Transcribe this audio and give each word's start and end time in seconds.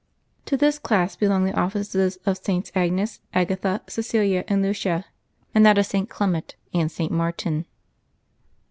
To 0.45 0.57
this 0.57 0.79
class 0.79 1.15
belong 1.15 1.45
the 1.45 1.51
ofiices 1.51 2.17
of 2.25 2.39
SS. 2.39 2.71
Agnes, 2.73 3.19
Agatha, 3.35 3.81
Csecilia, 3.85 4.43
and 4.47 4.63
Lucia; 4.63 5.05
and 5.53 5.63
those 5.63 5.77
of 5.77 5.85
St. 5.85 6.09
Clement 6.09 6.55
and 6.73 6.91
St. 6.91 7.11
Martin. 7.11 7.67